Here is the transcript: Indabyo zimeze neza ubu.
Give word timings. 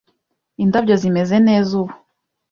Indabyo 0.63 0.95
zimeze 1.01 1.35
neza 1.47 1.69
ubu. 1.81 1.93